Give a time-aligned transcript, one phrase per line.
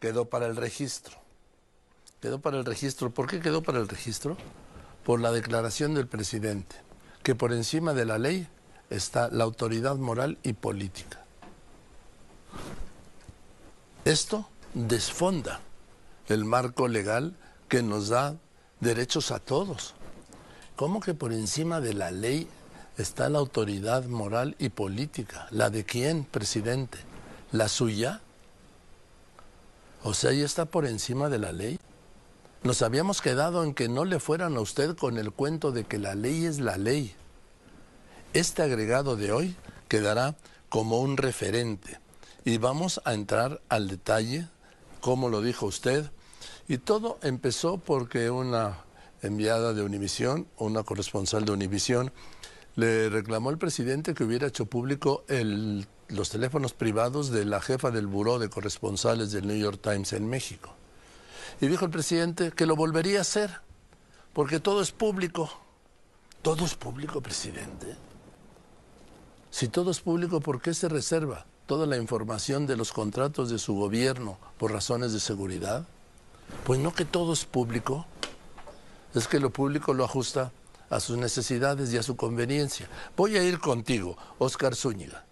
[0.00, 1.16] quedó para el registro.
[2.20, 3.10] Quedó para el registro.
[3.10, 4.36] ¿Por qué quedó para el registro?
[5.04, 6.76] Por la declaración del presidente,
[7.22, 8.48] que por encima de la ley
[8.90, 11.24] está la autoridad moral y política.
[14.04, 15.60] Esto desfonda
[16.28, 17.36] el marco legal
[17.68, 18.36] que nos da
[18.80, 19.94] derechos a todos.
[20.76, 22.48] ¿Cómo que por encima de la ley
[22.96, 25.46] está la autoridad moral y política?
[25.50, 26.98] ¿La de quién, presidente?
[27.52, 28.20] ¿La suya?
[30.02, 31.78] O sea, ¿ya está por encima de la ley?
[32.62, 35.98] Nos habíamos quedado en que no le fueran a usted con el cuento de que
[35.98, 37.14] la ley es la ley.
[38.32, 39.56] Este agregado de hoy
[39.88, 40.36] quedará
[40.70, 42.00] como un referente
[42.44, 44.48] y vamos a entrar al detalle,
[45.00, 46.10] como lo dijo usted,
[46.66, 48.78] y todo empezó porque una
[49.20, 52.10] enviada de Univisión, una corresponsal de Univisión,
[52.76, 55.24] le reclamó al presidente que hubiera hecho público
[56.08, 60.28] los teléfonos privados de la jefa del buró de corresponsales del New York Times en
[60.28, 60.74] México.
[61.60, 63.60] Y dijo el presidente que lo volvería a hacer,
[64.32, 65.50] porque todo es público.
[66.42, 67.96] Todo es público, presidente.
[69.50, 73.58] Si todo es público, ¿por qué se reserva toda la información de los contratos de
[73.58, 75.86] su gobierno por razones de seguridad?
[76.64, 78.06] Pues no que todo es público,
[79.14, 80.52] es que lo público lo ajusta
[80.90, 82.88] a sus necesidades y a su conveniencia.
[83.16, 85.29] Voy a ir contigo, Oscar Zúñiga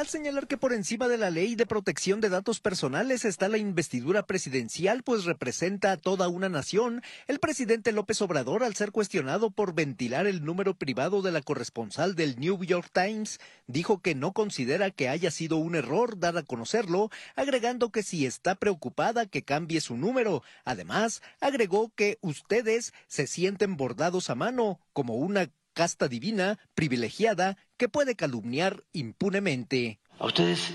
[0.00, 3.58] al señalar que por encima de la ley de protección de datos personales está la
[3.58, 9.50] investidura presidencial, pues representa a toda una nación, el presidente López Obrador, al ser cuestionado
[9.50, 14.32] por ventilar el número privado de la corresponsal del New York Times, dijo que no
[14.32, 19.42] considera que haya sido un error dar a conocerlo, agregando que si está preocupada que
[19.42, 20.42] cambie su número.
[20.64, 25.50] Además, agregó que ustedes se sienten bordados a mano como una
[25.80, 29.98] casta divina, privilegiada, que puede calumniar impunemente.
[30.18, 30.72] A ustedes,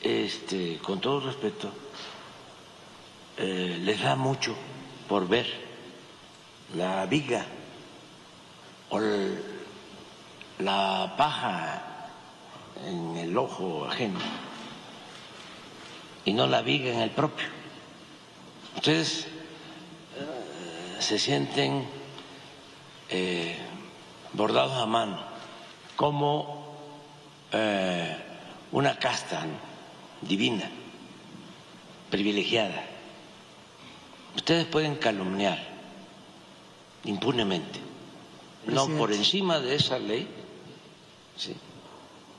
[0.00, 1.70] este, con todo respeto,
[3.36, 4.56] eh, les da mucho
[5.06, 5.44] por ver
[6.74, 7.44] la viga
[8.88, 8.98] o
[10.60, 12.08] la paja
[12.86, 14.20] en el ojo ajeno
[16.24, 17.48] y no la viga en el propio.
[18.76, 19.26] Ustedes
[20.16, 21.84] eh, se sienten
[23.10, 23.65] eh,
[24.36, 25.18] bordados a mano,
[25.96, 26.76] como
[27.52, 28.16] eh,
[28.72, 29.46] una casta
[30.20, 30.70] divina,
[32.10, 32.84] privilegiada.
[34.36, 35.58] Ustedes pueden calumniar
[37.04, 37.80] impunemente.
[38.66, 40.28] No por encima de esa ley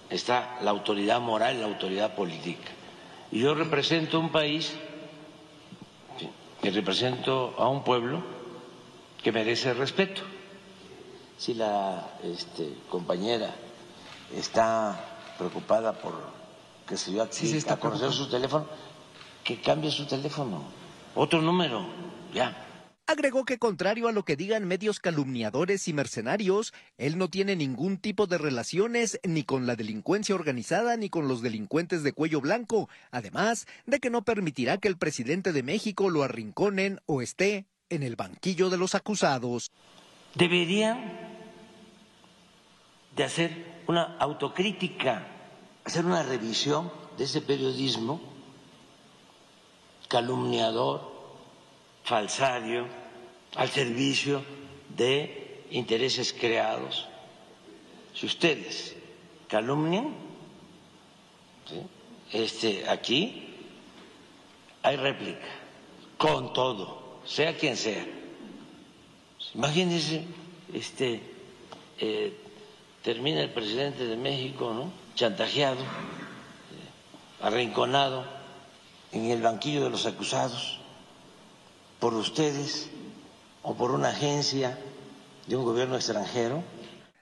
[0.09, 2.69] está la autoridad moral la autoridad política.
[3.31, 4.73] Y yo represento un país,
[6.61, 8.21] que represento a un pueblo
[9.23, 10.21] que merece respeto
[11.37, 13.53] si la este, compañera
[14.35, 16.37] está preocupada por
[16.87, 18.65] que se dio aquí a conocer su teléfono,
[19.43, 20.63] que cambie su teléfono.
[21.15, 21.85] Otro número,
[22.33, 22.63] ya.
[23.09, 27.97] Agregó que contrario a lo que digan medios calumniadores y mercenarios, él no tiene ningún
[27.97, 32.89] tipo de relaciones ni con la delincuencia organizada ni con los delincuentes de cuello blanco,
[33.11, 38.03] además de que no permitirá que el presidente de México lo arrinconen o esté en
[38.03, 39.71] el banquillo de los acusados.
[40.35, 41.26] Deberían
[43.17, 45.25] de hacer una autocrítica,
[45.83, 48.21] hacer una revisión de ese periodismo
[50.07, 51.01] calumniador,
[52.03, 52.85] falsario,
[53.55, 54.43] al servicio
[54.95, 57.07] de intereses creados.
[58.13, 58.95] Si ustedes
[59.47, 60.13] calumnian,
[62.31, 63.55] este, aquí
[64.83, 65.47] hay réplica,
[66.19, 68.05] con todo, sea quien sea.
[69.55, 70.23] Imagínense,
[70.71, 71.21] este,
[71.99, 72.43] eh,
[73.07, 74.91] termina el presidente de México, ¿no?
[75.15, 75.85] chantajeado, eh,
[77.41, 78.25] arrinconado
[79.13, 80.77] en el banquillo de los acusados
[82.01, 82.89] por ustedes
[83.63, 84.77] o por una agencia
[85.47, 86.61] de un gobierno extranjero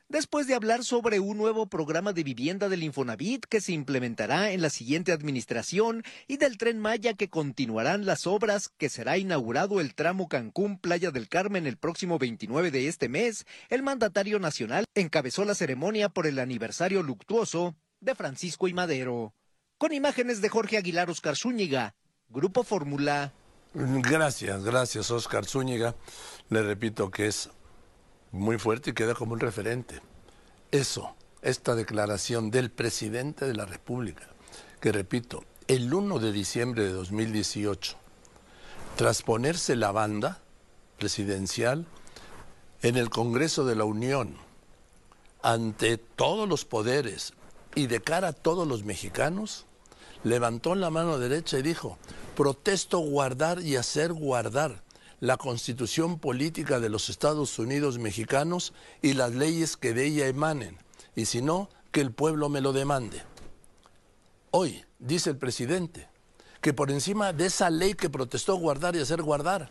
[0.09, 4.61] después de hablar sobre un nuevo programa de vivienda del Infonavit que se implementará en
[4.61, 9.95] la siguiente administración y del tren Maya que continuarán las obras que será inaugurado el
[9.95, 15.45] tramo Cancún Playa del Carmen el próximo 29 de este mes, el mandatario nacional encabezó
[15.45, 19.33] la ceremonia por el aniversario luctuoso de Francisco y Madero.
[19.77, 21.95] Con imágenes de Jorge Aguilar Oscar Zúñiga,
[22.29, 23.33] Grupo Fórmula.
[23.73, 25.95] Gracias, gracias Oscar Zúñiga.
[26.49, 27.49] Le repito que es
[28.35, 30.01] muy fuerte y queda como un referente.
[30.71, 34.27] Eso, esta declaración del presidente de la República,
[34.81, 37.95] que repito, el 1 de diciembre de 2018,
[38.97, 40.41] tras ponerse la banda
[40.97, 41.85] presidencial
[42.81, 44.35] en el Congreso de la Unión,
[45.41, 47.33] ante todos los poderes
[47.73, 49.65] y de cara a todos los mexicanos,
[50.23, 51.97] levantó la mano derecha y dijo,
[52.35, 54.83] protesto guardar y hacer guardar
[55.19, 60.77] la constitución política de los Estados Unidos mexicanos y las leyes que de ella emanen,
[61.15, 63.23] y si no, que el pueblo me lo demande.
[64.51, 66.09] Hoy, dice el presidente,
[66.61, 69.69] que por encima de esa ley que protestó guardar y hacer guardar,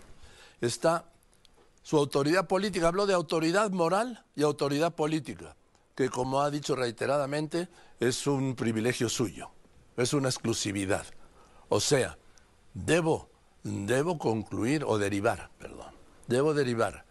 [0.61, 1.11] está
[1.82, 2.88] su autoridad política.
[2.88, 5.56] Habló de autoridad moral y autoridad política,
[5.94, 7.69] que como ha dicho reiteradamente,
[8.00, 9.50] es un privilegio suyo,
[9.96, 11.05] es una exclusividad.
[11.69, 12.17] O sea,
[12.73, 13.29] debo,
[13.64, 15.93] debo concluir o derivar, perdón,
[16.28, 17.05] debo derivar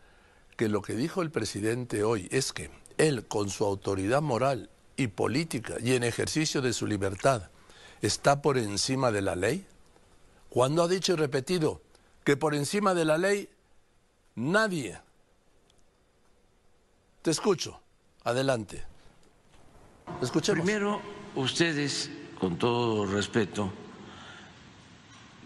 [0.55, 5.07] que lo que dijo el presidente hoy es que él, con su autoridad moral y
[5.07, 7.49] política y en ejercicio de su libertad,
[8.01, 9.65] está por encima de la ley?
[10.49, 11.81] Cuando ha dicho y repetido
[12.23, 13.49] que por encima de la ley
[14.35, 14.99] nadie.
[17.21, 17.79] Te escucho.
[18.23, 18.83] Adelante.
[20.21, 20.63] Escuchemos.
[20.63, 21.01] Primero,
[21.35, 22.09] ustedes,
[22.39, 23.71] con todo respeto,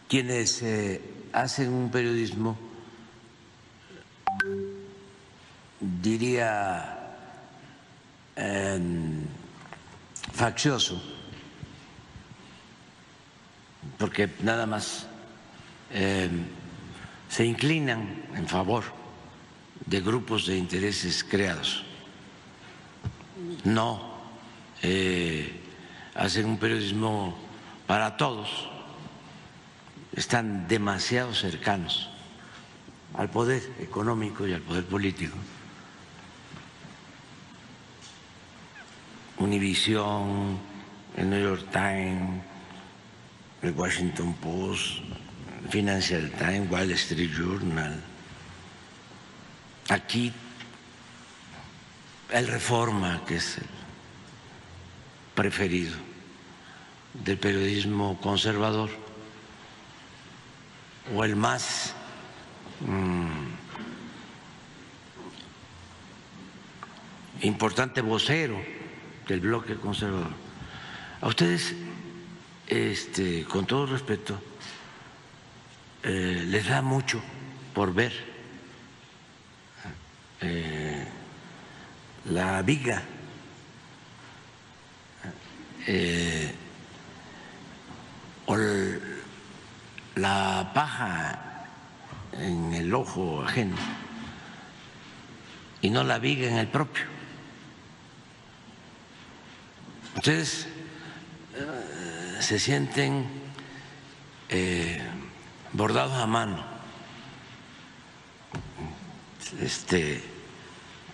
[0.07, 1.01] quienes eh,
[1.33, 2.57] hacen un periodismo,
[5.79, 7.15] diría,
[8.35, 9.25] em,
[10.33, 11.01] faccioso,
[13.97, 15.07] porque nada más
[15.91, 16.29] eh,
[17.29, 18.83] se inclinan en favor
[19.85, 21.83] de grupos de intereses creados.
[23.63, 24.17] No
[24.81, 25.61] eh,
[26.15, 27.37] hacen un periodismo
[27.85, 28.69] para todos,
[30.17, 32.09] están demasiado cercanos
[33.13, 35.37] al poder económico y al poder político.
[39.37, 40.57] Univision,
[41.15, 42.41] el New York Times,
[43.61, 45.03] el Washington Post,
[45.69, 48.01] Financial Times, Wall Street Journal.
[49.89, 50.33] Aquí
[52.31, 53.67] el Reforma, que es el
[55.35, 55.95] preferido
[57.13, 58.89] del periodismo conservador,
[61.15, 61.93] o el más
[62.81, 63.47] mm,
[67.41, 68.61] importante vocero
[69.27, 70.31] del bloque conservador.
[71.21, 71.73] A ustedes
[72.67, 74.39] este, con todo respeto,
[76.03, 77.21] eh, les da mucho
[77.73, 78.13] por ver
[80.41, 81.07] eh,
[82.25, 83.01] la viga,
[85.87, 86.53] eh,
[88.45, 88.55] o
[90.17, 91.39] la paja
[92.33, 93.75] en el ojo ajeno
[95.81, 97.03] y no la viga en el propio.
[100.15, 100.67] Ustedes
[102.39, 103.27] se sienten
[104.49, 105.01] eh,
[105.73, 106.63] bordados a mano,
[109.61, 110.23] este,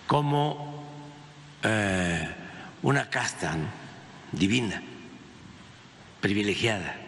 [0.06, 0.84] como
[1.62, 2.34] eh,
[2.82, 3.56] una casta
[4.32, 4.82] divina,
[6.20, 7.03] privilegiada.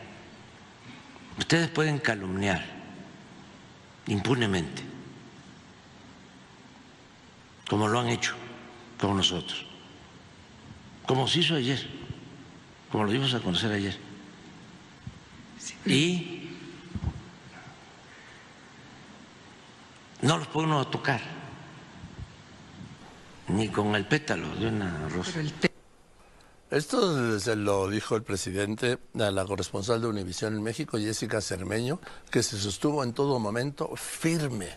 [1.38, 2.64] Ustedes pueden calumniar
[4.06, 4.82] impunemente,
[7.68, 8.34] como lo han hecho
[8.98, 9.66] con nosotros,
[11.06, 11.86] como se hizo ayer,
[12.90, 13.98] como lo dimos a conocer ayer
[15.84, 16.50] y
[20.22, 21.20] no los uno tocar,
[23.48, 25.40] ni con el pétalo de una rosa.
[26.70, 32.00] Esto se lo dijo el presidente a la corresponsal de Univisión en México, Jessica Cermeño,
[32.28, 34.76] que se sostuvo en todo momento firme,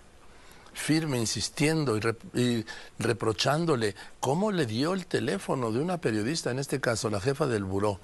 [0.71, 2.65] firme, insistiendo y, y,
[2.99, 7.63] reprochándole cómo le dio el teléfono de una periodista, en este caso la jefa del
[7.63, 7.99] buró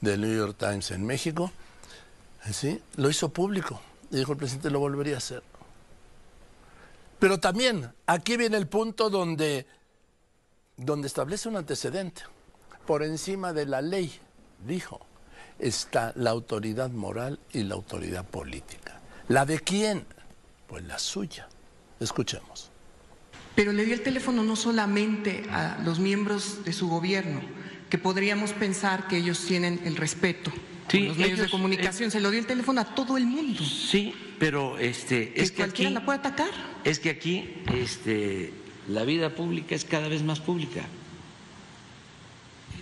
[0.00, 1.52] del New York Times en México,
[2.50, 2.80] ¿sí?
[2.96, 5.42] Lo hizo público y dijo el presidente lo volvería a hacer.
[7.18, 9.66] Pero también aquí viene el punto donde,
[10.78, 12.22] donde establece un antecedente.
[12.86, 14.12] Por encima de la ley,
[14.66, 15.04] dijo,
[15.58, 19.00] está la autoridad moral y la autoridad política.
[19.28, 20.04] ¿La de quién?
[20.66, 21.48] Pues la suya.
[21.98, 22.70] Escuchemos.
[23.54, 27.40] Pero le dio el teléfono no solamente a los miembros de su gobierno,
[27.88, 30.52] que podríamos pensar que ellos tienen el respeto
[30.88, 32.10] Sí, los medios de comunicación.
[32.10, 33.62] se lo dio el teléfono a todo el mundo.
[33.64, 36.50] Sí, pero este es que cualquiera la puede atacar.
[36.84, 38.52] Es que aquí este
[38.88, 40.82] la vida pública es cada vez más pública.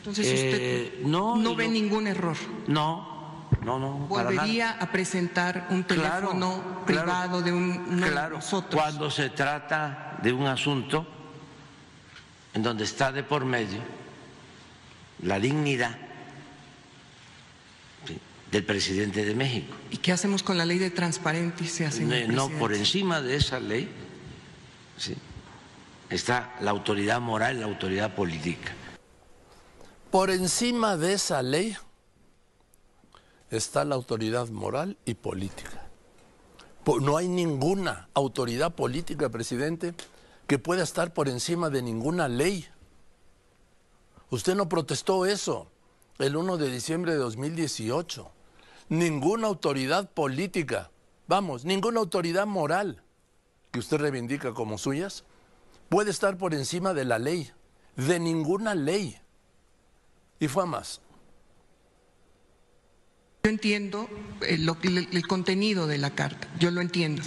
[0.04, 2.36] Entonces usted eh, no, ve ningún error.
[2.66, 3.92] No, no, no.
[4.00, 8.82] Volvería a presentar un teléfono privado de un claro, nosotros.
[8.82, 11.06] Cuando se trata de un asunto
[12.52, 13.80] en donde está de por medio
[15.22, 15.96] la dignidad
[18.52, 19.74] del presidente de México.
[19.90, 23.58] ¿Y qué hacemos con la ley de transparencia, señor No, no por encima de esa
[23.58, 23.88] ley
[24.98, 25.16] sí,
[26.10, 28.74] está la autoridad moral y la autoridad política.
[30.14, 31.76] Por encima de esa ley
[33.50, 35.88] está la autoridad moral y política.
[37.00, 39.92] No hay ninguna autoridad política, presidente,
[40.46, 42.64] que pueda estar por encima de ninguna ley.
[44.30, 45.66] Usted no protestó eso
[46.20, 48.30] el 1 de diciembre de 2018.
[48.90, 50.92] Ninguna autoridad política,
[51.26, 53.02] vamos, ninguna autoridad moral
[53.72, 55.24] que usted reivindica como suyas,
[55.88, 57.50] puede estar por encima de la ley,
[57.96, 59.18] de ninguna ley.
[60.40, 61.00] Y fue a más.
[63.44, 64.08] Yo entiendo
[64.46, 64.68] el,
[65.12, 67.22] el, contenido de la carta, yo lo entiendo.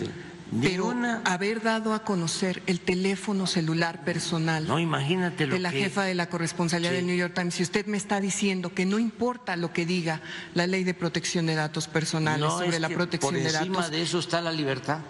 [0.62, 0.96] Pero
[1.26, 6.30] haber dado a conocer el teléfono celular personal no, imagínate de la jefa de la
[6.30, 9.86] corresponsalía del New York Times, si usted me está diciendo que no importa lo que
[9.86, 10.22] diga
[10.54, 13.60] la ley de protección de datos personales sobre la protección de datos.
[13.60, 15.02] Por encima de eso está la libertad.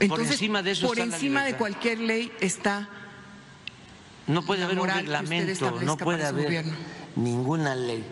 [0.00, 2.88] Entonces, por encima de eso por encima de cualquier ley está.
[4.26, 6.64] No puede haber un reglamento, no puede haber
[7.16, 8.04] ninguna ley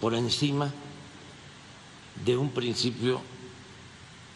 [0.00, 0.72] por encima
[2.24, 3.22] de un principio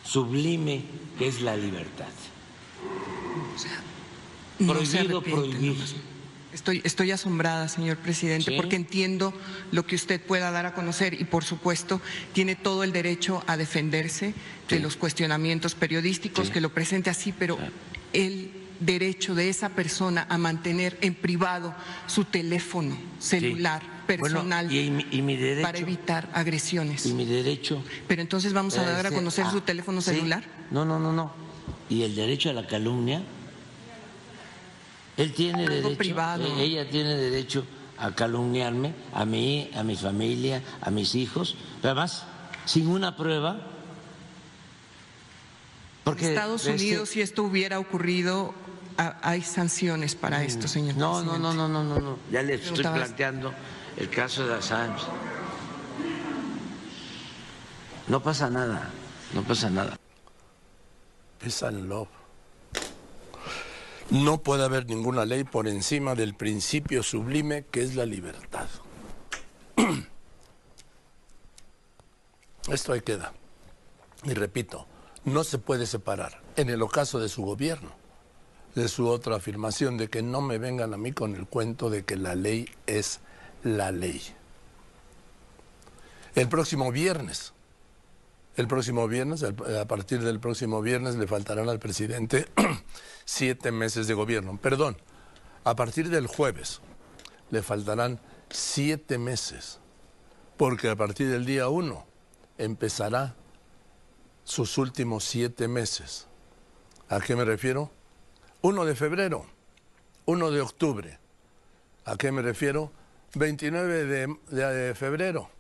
[0.05, 0.85] sublime
[1.19, 2.09] que es la libertad.
[4.59, 5.77] Prohibido prohibir.
[6.53, 9.33] Estoy, estoy asombrada, señor presidente, porque entiendo
[9.71, 12.01] lo que usted pueda dar a conocer y, por supuesto,
[12.33, 14.35] tiene todo el derecho a defenderse
[14.69, 17.57] de los cuestionamientos periodísticos, que lo presente así, pero
[18.13, 21.75] el derecho de esa persona a mantener en privado
[22.07, 27.07] su teléfono celular personal y, mi derecho, para evitar agresiones.
[27.07, 27.83] Y mi derecho.
[28.09, 30.43] Pero entonces vamos a dar a conocer su teléfono celular.
[30.71, 31.33] No, no, no, no.
[31.89, 33.23] Y el derecho a la calumnia.
[35.17, 35.99] Él tiene derecho.
[35.99, 36.45] Privado.
[36.45, 37.65] E-, ella tiene derecho
[37.99, 42.25] a calumniarme, a mí, a mi familia, a mis hijos, pero además
[42.65, 43.67] sin una prueba.
[46.11, 48.53] Porque Estados este Unidos, si esto hubiera ocurrido,
[48.97, 50.97] hay sanciones para esto, señor.
[50.97, 52.19] No, no, no, no, no, no, no.
[52.33, 53.55] Ya le estoy planteando
[53.97, 55.05] el caso de Assange.
[58.09, 58.91] No pasa nada,
[59.35, 59.97] no pasa nada.
[61.71, 62.09] Love.
[64.11, 68.67] No puede haber ninguna ley por encima del principio sublime que es la libertad.
[72.69, 73.33] Esto ahí queda.
[74.25, 74.87] Y repito,
[75.25, 78.01] no se puede separar en el ocaso de su gobierno
[78.75, 82.05] de su otra afirmación de que no me vengan a mí con el cuento de
[82.05, 83.21] que la ley es
[83.63, 84.23] la ley.
[86.35, 87.53] El próximo viernes,
[88.57, 92.47] el próximo viernes, a partir del próximo viernes le faltarán al presidente
[93.25, 94.59] siete meses de gobierno.
[94.61, 94.97] Perdón,
[95.65, 96.81] a partir del jueves
[97.51, 99.81] le faltarán siete meses,
[100.57, 102.07] porque a partir del día uno
[102.59, 103.35] empezará
[104.51, 106.27] sus últimos siete meses.
[107.09, 107.91] ¿A qué me refiero?
[108.63, 109.47] Uno de febrero,
[110.27, 111.19] uno de octubre.
[112.05, 112.91] ¿A qué me refiero?
[113.35, 115.51] 29 de, febrero,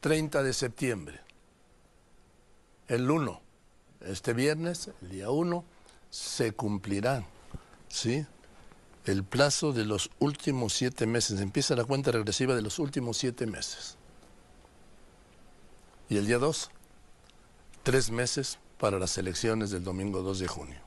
[0.00, 1.20] 30 de septiembre.
[2.86, 3.40] El 1,
[4.02, 5.64] este viernes, el día 1,
[6.10, 7.26] se cumplirá,
[7.88, 8.24] ¿sí?
[9.04, 11.40] El plazo de los últimos siete meses.
[11.40, 13.96] Empieza la cuenta regresiva de los últimos siete meses.
[16.08, 16.70] Y el día 2,
[17.82, 20.80] tres meses para las elecciones del domingo 2 de junio.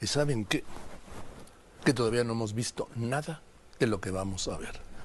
[0.00, 0.64] ¿Y saben qué?
[1.84, 3.42] Que todavía no hemos visto nada
[3.78, 4.80] de lo que vamos a ver.